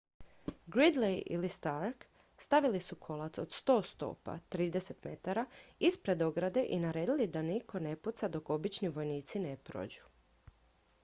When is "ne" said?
7.79-7.95, 9.39-9.55